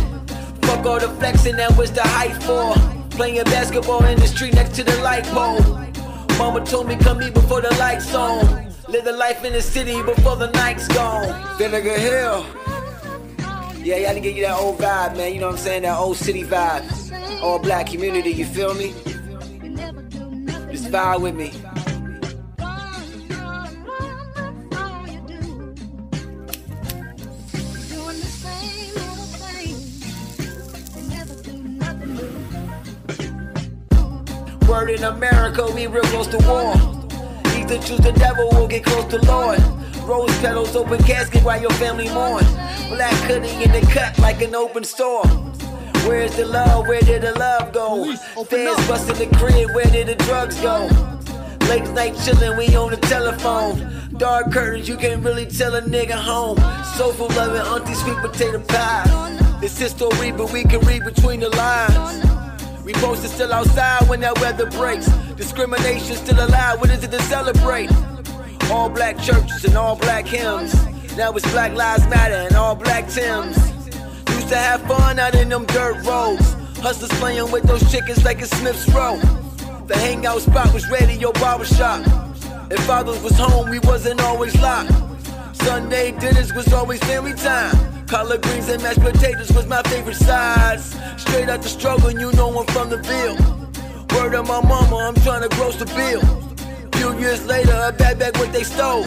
[0.64, 2.74] Fuck all the flexing, that was the hype for.
[3.10, 5.62] Playing basketball in the street next to the light pole.
[6.38, 8.72] Mama told me come eat before the lights on.
[8.88, 11.58] Live the life in the city before the night's gone.
[11.58, 12.46] Vinegar Hill.
[13.84, 15.34] Yeah, had to give you that old vibe, man.
[15.34, 15.82] You know what I'm saying?
[15.82, 17.42] That old city vibe.
[17.44, 18.94] All black community, you feel me?
[20.72, 21.52] Just vibe with me.
[34.74, 36.74] Word in America, we real close to war.
[37.54, 39.60] Either choose the devil or get close to Lord.
[39.98, 42.44] Rose petals, open casket while your family mourn.
[42.90, 45.28] Black hoodie in the cut like an open store.
[46.08, 46.88] Where's the love?
[46.88, 48.16] Where did the love go?
[48.46, 50.90] Fans busting the crib, where did the drugs go?
[51.70, 53.78] Late night chillin', we on the telephone.
[54.18, 56.58] Dark curtains, you can't really tell a nigga home.
[56.98, 59.04] Soulful loving auntie sweet potato pie.
[59.62, 62.43] It's history, but we can read between the lines.
[62.84, 65.08] We posted still outside when that weather breaks.
[65.36, 67.90] Discrimination still alive, what is it to celebrate?
[68.70, 70.74] All black churches and all black hymns.
[71.16, 73.56] Now it's Black Lives Matter and all black Tims.
[74.30, 76.54] Used to have fun out in them dirt roads.
[76.80, 79.18] Hustlers playing with those chickens like it's Smith's Row.
[79.86, 82.02] The hangout spot was radio barbershop.
[82.72, 84.92] If fathers was home, we wasn't always locked.
[85.54, 87.93] Sunday dinners was always family time.
[88.08, 90.96] Collard greens and mashed potatoes was my favorite sides.
[91.18, 93.38] Straight out the struggle, you know I'm from the Ville.
[94.16, 96.22] Word of my mama, I'm trying to gross the bill.
[96.94, 99.06] Few years later, I back back what they stole.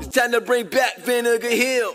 [0.00, 1.94] It's time to bring back Vinegar Hill.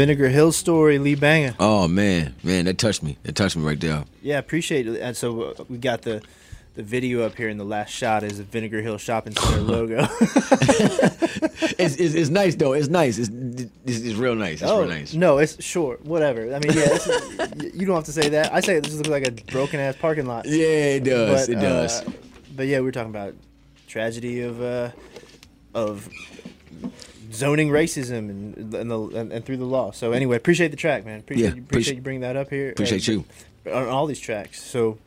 [0.00, 1.56] Vinegar Hill story, LeeBangah.
[1.60, 3.18] Oh man, man, that touched me.
[3.24, 4.06] That touched me right there.
[4.22, 4.98] Yeah, appreciate it.
[4.98, 6.22] And so uh, we got the
[6.72, 10.08] the video up here, and the last shot is a Vinegar Hill Shopping Center logo.
[11.78, 12.72] It's, it's, it's nice though.
[12.72, 13.16] It's nice.
[13.18, 14.60] It's, it's, it's real nice.
[14.60, 15.14] It's oh real nice.
[15.14, 16.04] no, it's short.
[16.04, 16.54] Whatever.
[16.54, 16.98] I mean, yeah,
[17.74, 18.52] you don't have to say that.
[18.52, 20.46] I say this looks like a broken ass parking lot.
[20.46, 21.46] Yeah, it does.
[21.46, 22.00] But, it does.
[22.02, 22.10] uh,
[22.54, 23.34] but yeah, we're talking about
[23.86, 24.90] tragedy of uh,
[25.74, 26.08] of
[27.32, 29.90] zoning racism and and, the, and and through the law.
[29.92, 31.20] So anyway, appreciate the track, man.
[31.20, 32.70] Appreciate Yeah, you, appreciate you bringing that up here.
[32.70, 33.24] Appreciate you.
[33.66, 34.62] on all these tracks.
[34.62, 34.98] So,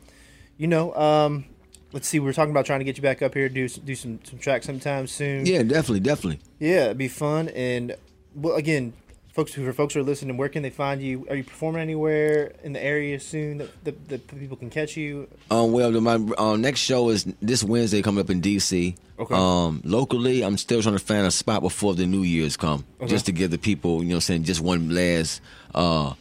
[0.56, 1.44] you know, um,
[1.92, 2.20] let's see.
[2.20, 4.38] We are talking about trying to get you back up here, do do some some
[4.38, 5.46] tracks sometime soon.
[5.46, 6.40] Yeah, definitely, definitely.
[6.58, 7.48] yeah, it'd be fun.
[7.50, 7.96] And
[8.34, 8.92] well, again,
[9.34, 11.26] folks who for folks who are listening, where can they find you?
[11.28, 15.28] Are you performing anywhere in the area soon that, that, that people can catch you?
[15.50, 18.96] Um, well, my um, next show is this Wednesday coming up in DC.
[19.18, 19.34] Okay.
[19.34, 23.10] Um, locally, I'm still trying to find a spot before the New Year's come, Okay.
[23.10, 25.40] just to give the people, you know, I'm saying just one last
[25.74, 26.14] uh,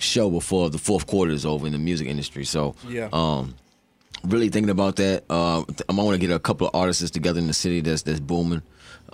[0.00, 2.44] show before the fourth quarter is over in the music industry.
[2.44, 3.08] So, Yeah.
[3.12, 3.54] um,
[4.24, 5.22] really thinking about that.
[5.30, 8.02] Uh, I might want to get a couple of artists together in the city that's
[8.02, 8.62] that's booming.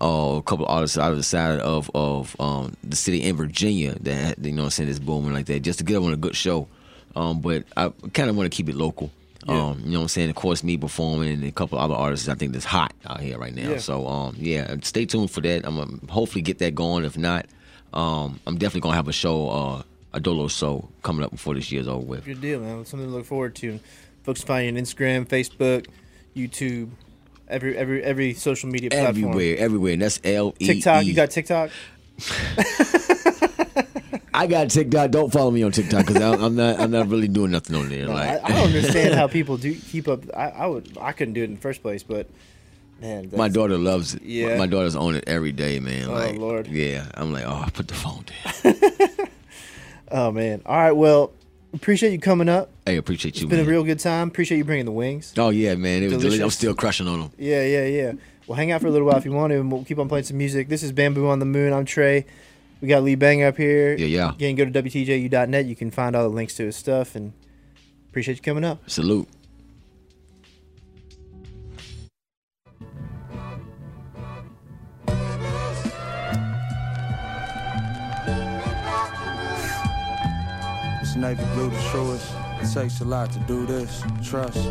[0.03, 3.37] Uh, a couple of artists out of the side of of um, the city in
[3.37, 6.05] Virginia that you know what I'm saying is booming like that, just to get them
[6.05, 6.67] on a good show.
[7.15, 9.13] Um, but I kind of want to keep it local.
[9.47, 9.55] Yeah.
[9.55, 10.31] Um, you know what I'm saying?
[10.31, 13.39] Of course, me performing and a couple other artists I think that's hot out here
[13.39, 13.71] right now.
[13.71, 13.79] Yeah.
[13.79, 15.65] So um, yeah, stay tuned for that.
[15.65, 17.05] I'm gonna hopefully get that going.
[17.05, 17.47] If not,
[17.93, 21.71] um, I'm definitely gonna have a show, uh, a Dolo show coming up before this
[21.71, 22.25] year's over with.
[22.25, 22.85] Good deal, man.
[22.87, 23.79] Something to look forward to.
[24.23, 25.87] Folks find you on Instagram, Facebook,
[26.37, 26.91] YouTube,
[27.53, 29.31] every every every social media platform.
[29.31, 29.93] Everywhere, everywhere.
[29.93, 30.67] And that's L E.
[30.67, 31.71] TikTok, you got TikTok?
[34.35, 35.11] I got TikTok.
[35.11, 36.81] Don't follow me on TikTok because I'm not.
[36.81, 38.07] I'm not really doing nothing on there.
[38.07, 40.25] No, Like I, I don't understand how people do keep up.
[40.35, 42.29] I, I would, I couldn't do it in the first place, but
[43.01, 44.23] man, my daughter loves it.
[44.23, 44.57] Yeah.
[44.57, 46.09] My daughter's on it every day, man.
[46.09, 46.67] Oh, like, Lord.
[46.67, 48.25] Yeah, I'm like, oh, put the phone
[48.65, 48.75] down.
[50.13, 50.61] Oh man.
[50.67, 50.93] All right.
[50.93, 51.33] Well,
[51.75, 52.71] appreciate you coming up.
[52.87, 53.67] hey, appreciate you, It's been man.
[53.67, 54.29] a real good time.
[54.29, 55.33] Appreciate you bringing the wings.
[55.39, 56.03] oh yeah, man.
[56.03, 56.43] It was delicious.
[56.43, 57.31] I'm still crushing on them.
[57.39, 58.13] Yeah, yeah, yeah.
[58.47, 60.09] Well, hang out for a little while if you want to, and we'll keep on
[60.09, 60.69] playing some music.
[60.69, 61.73] This is Bamboo on the Moon.
[61.73, 62.27] I'm Trey.
[62.81, 63.95] We got Lee Bang up here.
[63.95, 64.31] Yeah, yeah.
[64.35, 65.67] Again, go to WTJU.net.
[65.67, 67.33] You can find all the links to his stuff, and
[68.11, 68.83] appreciate you coming up.
[68.91, 69.29] Salute.
[81.13, 82.33] It's navy blue the truest.
[82.63, 84.03] It takes a lot to do this.
[84.25, 84.67] Trust.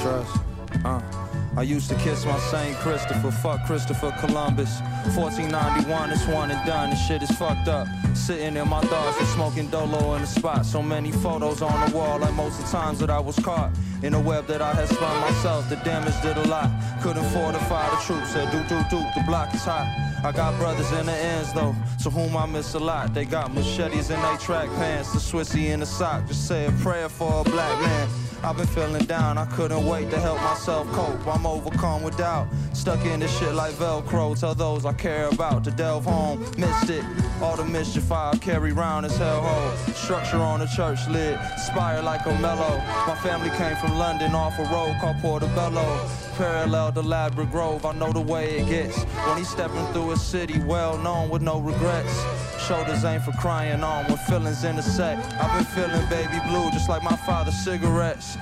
[0.00, 0.36] Trust.
[0.84, 1.33] Uh.
[1.56, 4.80] I used to kiss my Saint Christopher, fuck Christopher Columbus.
[5.14, 7.86] 1491, it's one and done, this shit is fucked up.
[8.12, 10.66] Sitting in my thoughts and smoking dolo in the spot.
[10.66, 13.70] So many photos on the wall, like most of the times that I was caught.
[14.02, 16.70] In a web that I had spun myself, the damage did a lot.
[17.00, 19.86] Couldn't fortify the troops, said do do do, the block is hot.
[20.24, 23.14] I got brothers in the ends though, to whom I miss a lot.
[23.14, 26.26] They got machetes in their track pants, the Swissy in the sock.
[26.26, 28.23] Just say a prayer for a black man.
[28.44, 31.26] I've been feeling down, I couldn't wait to help myself cope.
[31.26, 34.38] I'm overcome with doubt, stuck in this shit like Velcro.
[34.38, 37.02] Tell those I care about to delve home, missed it.
[37.40, 39.74] All the mischief I carry round is hellhole.
[39.94, 42.76] Structure on a church lid, spire like a mellow.
[43.06, 46.06] My family came from London off a road called Portobello.
[46.36, 49.04] Parallel to Ladbroke Grove, I know the way it gets.
[49.26, 52.22] When he's stepping through a city well known with no regrets.
[52.66, 55.20] Shoulders ain't for crying on when feelings intersect.
[55.34, 58.33] I've been feeling baby blue just like my father's cigarettes.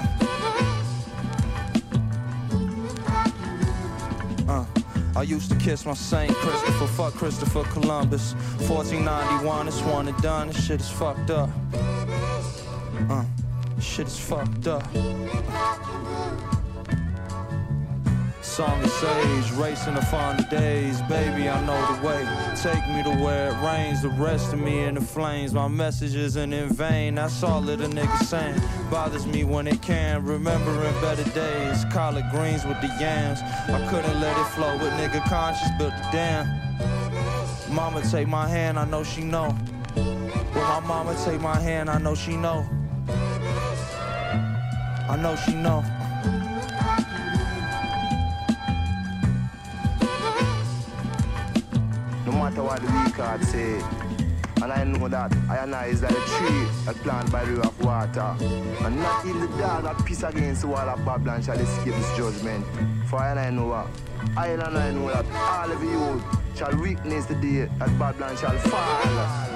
[4.48, 4.64] Uh,
[5.16, 8.34] I used to kiss my Saint Christopher, fuck Christopher Columbus.
[8.68, 11.50] 1491, it's one and done, this shit is fucked up.
[13.08, 13.24] Uh,
[13.80, 14.88] shit is fucked up.
[18.52, 21.00] Song of sage, racing the the days.
[21.02, 22.22] Baby, I know the way.
[22.54, 25.54] Take me to where it rains, the rest of me in the flames.
[25.54, 28.60] My message isn't in vain, that's all that a nigga saying.
[28.90, 31.86] Bothers me when it can, remembering better days.
[31.86, 33.40] Collard greens with the yams.
[33.40, 36.46] I couldn't let it flow, but nigga conscious built the dam.
[37.74, 39.48] Mama take my hand, I know she know.
[39.94, 42.66] When my mama take my hand, I know she know.
[45.08, 45.82] I know she know.
[52.52, 53.80] Matter what the weak card say,
[54.62, 57.52] and I know that I and I is like a tree that planted by the
[57.52, 58.36] river of water.
[58.84, 62.16] And not in the dog that piss against the wall of Babylon shall escape this
[62.16, 62.64] judgment.
[63.08, 63.86] For I know what?
[64.36, 66.22] I know that all of you
[66.54, 69.51] shall witness the day that Babylon shall fall.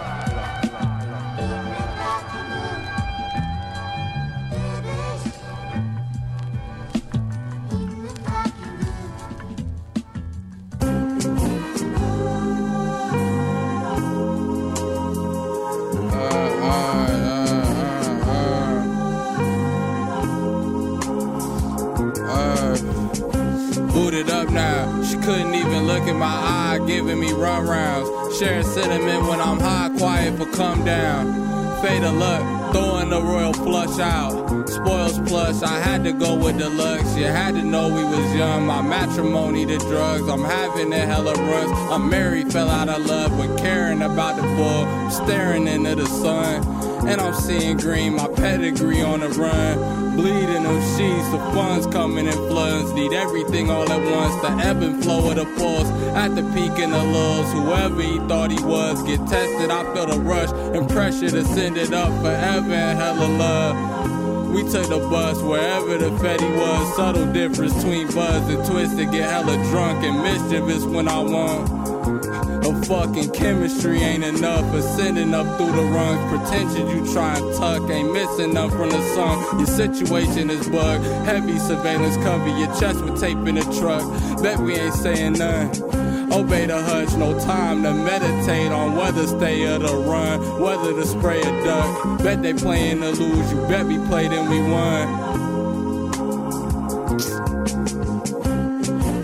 [24.56, 25.02] Now.
[25.04, 28.38] She couldn't even look in my eye, giving me run rounds.
[28.38, 31.46] Sharing sentiment when I'm high, quiet for come down.
[31.86, 34.68] Of luck, throwing the royal flush out.
[34.68, 37.16] Spoils plus, I had to go with deluxe.
[37.16, 38.66] You had to know we was young.
[38.66, 40.28] My matrimony, the drugs.
[40.28, 41.70] I'm having a hella runs.
[41.92, 45.10] I'm married, fell out of love, but caring about the bull.
[45.10, 46.66] Staring into the sun.
[47.06, 50.16] And I'm seeing green, my pedigree on the run.
[50.16, 52.92] Bleeding them sheets, the funds coming in floods.
[52.92, 54.34] Need everything all at once.
[54.42, 55.88] The ebb and flow of the pulse.
[56.14, 57.52] At the peak and the lows.
[57.52, 59.70] Whoever he thought he was, get tested.
[59.70, 64.50] I felt a rush and pressure to send it up forever and hella love.
[64.54, 66.96] We took the bus wherever the Fetty was.
[66.96, 69.10] Subtle difference between buzz and twisted.
[69.12, 72.55] Get hella drunk and mischievous when I want.
[72.66, 74.74] A fucking chemistry ain't enough.
[74.74, 76.30] Ascending up through the rungs.
[76.30, 77.88] Pretentious you try and tuck.
[77.88, 79.58] Ain't missing up from the sun.
[79.58, 81.04] Your situation is bugged.
[81.24, 84.02] Heavy surveillance cover your chest with tape in the truck.
[84.42, 85.70] Bet we ain't saying none.
[86.32, 91.06] Obey the hush, no time to meditate on whether stay or to run, whether to
[91.06, 92.18] spray or duck.
[92.18, 95.36] Bet they playing to lose, you bet we played and we won.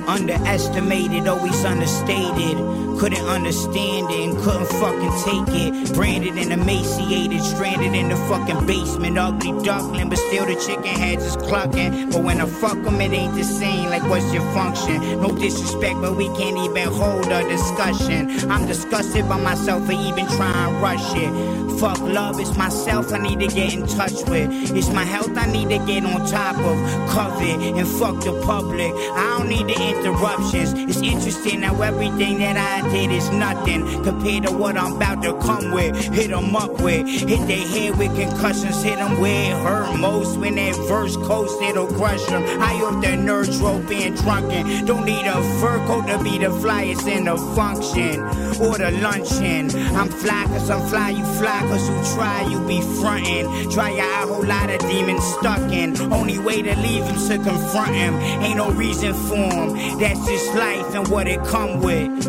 [0.09, 2.92] Underestimated, always understated.
[3.03, 5.93] Couldn't understand it and couldn't fucking take it.
[5.93, 9.19] Branded and emaciated, stranded in the fucking basement.
[9.19, 12.11] Ugly duckling, but still the chicken heads is clucking.
[12.11, 13.91] But when I fuck them, it ain't the same.
[13.91, 15.21] Like, what's your function?
[15.21, 18.49] No disrespect, but we can't even hold a discussion.
[18.49, 21.73] I'm disgusted by myself for even trying to rush it.
[21.81, 24.49] Fuck love, it's myself I need to get in touch with.
[24.77, 26.79] It's my health I need to get on top of.
[27.11, 28.93] Covet and fuck the public.
[28.95, 30.75] I don't need the interruptions.
[30.75, 35.33] It's interesting how everything that I did is nothing compared to what I'm about to
[35.39, 35.97] come with.
[36.13, 37.07] Hit them up with.
[37.09, 38.83] Hit their head with concussions.
[38.83, 40.39] Hit them where it hurt most.
[40.39, 42.43] When that verse coast, it'll crush them.
[42.61, 44.85] I off the nerve rope being drunken.
[44.85, 48.21] Don't need a fur coat to be the flyest in the function
[48.61, 49.71] or the luncheon.
[49.97, 53.71] I'm fly cause I'm fly, you fly cause you try, you be frontin'.
[53.71, 56.01] Try a whole lot of demons stuck in.
[56.13, 58.15] Only way to leave him to confront him.
[58.45, 59.99] Ain't no reason for him.
[59.99, 62.27] That's just life and what it come with.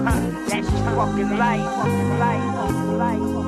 [0.53, 3.43] That's fucking life, fucking life, fucking life.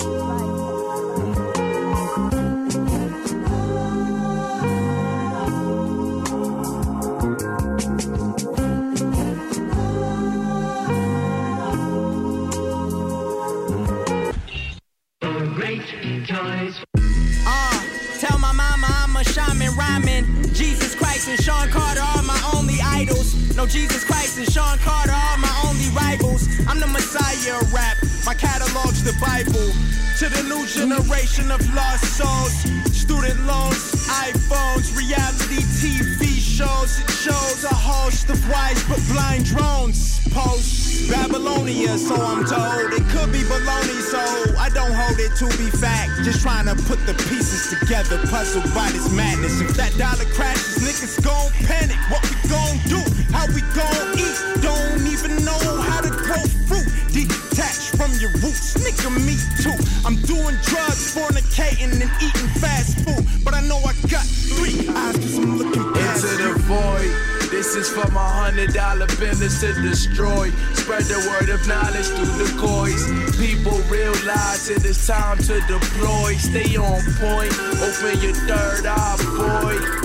[23.67, 26.47] Jesus Christ and Shawn Carter are my only rivals.
[26.67, 27.97] I'm the messiah of rap.
[28.25, 29.73] My catalog's the Bible.
[30.19, 32.53] To the new generation of lost souls.
[32.93, 36.99] Student loans, iPhones, reality TV shows.
[36.99, 40.19] It shows a host of wise but blind drones.
[40.29, 42.93] Post Babylonia, so I'm told.
[42.93, 44.21] It could be baloney, so
[44.57, 46.23] I don't hold it to be fact.
[46.23, 49.59] Just trying to put the pieces together, puzzled by this madness.
[49.61, 51.97] If that dollar crashes, niggas gon' panic.
[52.11, 53.14] What we gon' do?
[53.45, 54.37] How we gon' eat?
[54.63, 56.89] Don't even know how to grow fruit.
[57.13, 59.77] Detached from your roots, nigga, me too.
[60.03, 63.23] I'm doing drugs, fornicating, and eating fast food.
[63.43, 67.51] But I know I got three eyes, cause I'm looking past Into the void.
[67.51, 70.49] This is for my hundred dollar business to destroy.
[70.73, 73.05] Spread the word of knowledge through the coys.
[73.37, 76.33] People realize it is time to deploy.
[76.33, 77.53] Stay on point.
[77.77, 80.04] Open your third eye, boy.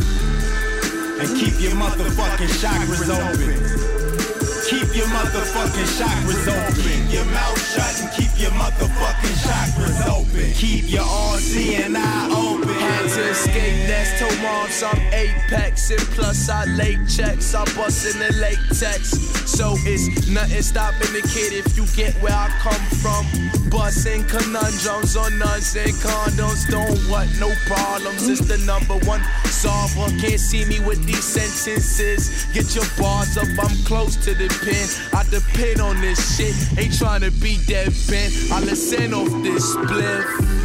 [1.21, 3.53] And keep your motherfucking chakras open.
[4.71, 6.83] Keep your motherfucking chakras open.
[6.83, 10.53] Keep your mouth shut and keep your motherfucking chakras open.
[10.55, 12.69] Keep your RC and I open.
[12.69, 15.91] Had to escape, that's moms I'm apex.
[15.91, 19.11] And plus, I late checks, I bust in the latex.
[19.51, 23.60] So it's nothing stopping the kid if you get where I come from.
[23.71, 26.69] Busting conundrums on nuns and condoms.
[26.69, 28.29] Don't what, no problems.
[28.29, 30.11] It's the number one solver.
[30.19, 32.47] Can't see me with these sentences.
[32.53, 34.89] Get your bars up, I'm close to the pin.
[35.17, 36.55] I depend on this shit.
[36.79, 38.35] Ain't trying to be dead bent.
[38.51, 40.60] I listen off this spliff.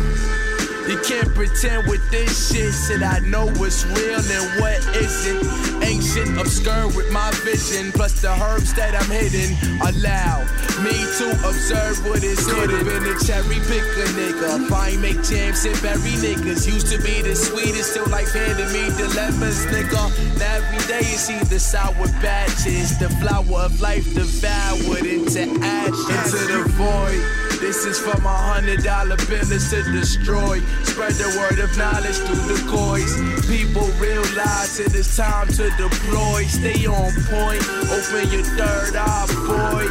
[0.88, 2.72] You can't pretend with this shit.
[2.72, 5.84] Said I know what's real and what isn't.
[5.84, 7.92] Ancient, obscure with my vision.
[7.92, 9.58] Plus the herbs that I'm hitting.
[9.82, 10.46] Allow
[10.86, 12.86] me to observe what is hidden.
[12.86, 14.68] Been a cherry picker nigga.
[14.70, 16.68] Fine make jams and bury niggas.
[16.72, 20.38] Used to be the sweetest, still life handed me dilemmas, nigga.
[20.38, 22.98] Now every day see the sour batches.
[23.00, 26.34] The flower of life devoured into ashes.
[26.34, 27.45] Into the void.
[27.60, 30.60] This is for my hundred dollar business to destroy.
[30.84, 33.16] Spread the word of knowledge through the coys.
[33.48, 36.44] People realize it is time to deploy.
[36.46, 37.64] Stay on point.
[37.88, 39.88] Open your third eye, boy.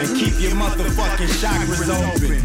[0.00, 2.40] And keep your motherfucking chakras open.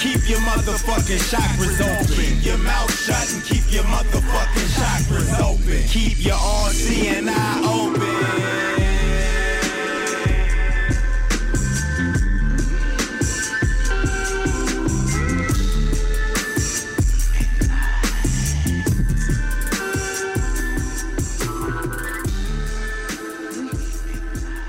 [0.00, 2.06] Keep your motherfucking chakras open.
[2.06, 5.88] Keep your mouth shut and keep your motherfucking chakras open.
[5.88, 8.59] Keep your RC and I open.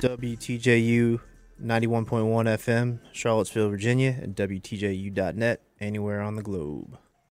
[0.01, 1.19] WTJU
[1.63, 2.07] 91.1
[2.47, 6.97] FM, Charlottesville, Virginia, and WTJU.net, anywhere on the globe.